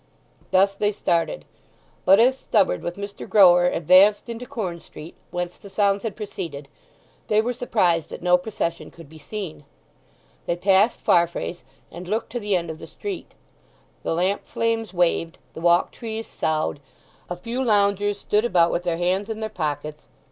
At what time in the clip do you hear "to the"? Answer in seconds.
12.31-12.55